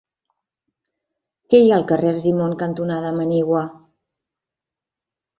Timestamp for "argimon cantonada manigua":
2.13-3.61